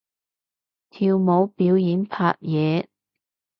[0.89, 2.87] 跳舞表演拍嘢